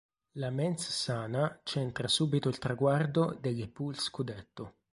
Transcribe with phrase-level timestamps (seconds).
[0.43, 4.73] La Mens Sana centra subito il traguardo delle poule scudetto.